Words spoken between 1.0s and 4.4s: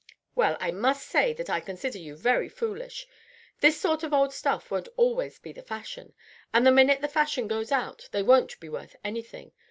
say that I consider you very foolish. This sort of old